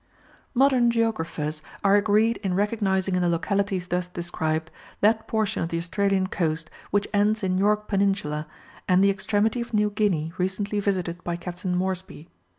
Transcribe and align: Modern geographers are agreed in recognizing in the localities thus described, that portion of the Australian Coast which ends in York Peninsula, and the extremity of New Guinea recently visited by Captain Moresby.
Modern 0.55 0.89
geographers 0.89 1.61
are 1.83 1.95
agreed 1.95 2.37
in 2.37 2.55
recognizing 2.55 3.13
in 3.13 3.21
the 3.21 3.29
localities 3.29 3.85
thus 3.87 4.07
described, 4.07 4.71
that 5.01 5.27
portion 5.27 5.61
of 5.61 5.69
the 5.69 5.77
Australian 5.77 6.25
Coast 6.25 6.71
which 6.89 7.07
ends 7.13 7.43
in 7.43 7.59
York 7.59 7.87
Peninsula, 7.87 8.47
and 8.87 9.03
the 9.03 9.11
extremity 9.11 9.61
of 9.61 9.75
New 9.75 9.91
Guinea 9.91 10.33
recently 10.39 10.79
visited 10.79 11.23
by 11.23 11.35
Captain 11.35 11.75
Moresby. 11.77 12.27